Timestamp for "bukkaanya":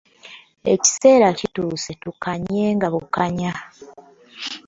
2.93-3.51